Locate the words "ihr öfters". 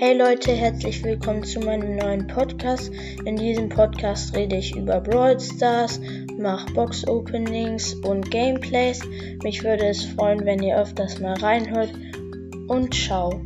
10.62-11.18